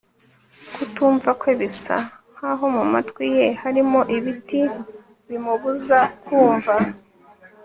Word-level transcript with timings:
kutumva 0.75 1.29
kwe 1.39 1.51
bisa 1.59 1.97
nk'aho 2.33 2.65
mu 2.75 2.83
matwi 2.93 3.25
ye 3.37 3.47
harimo 3.61 3.99
ibiti 4.17 4.61
bimubuza 5.27 5.99
kumva 6.25 6.75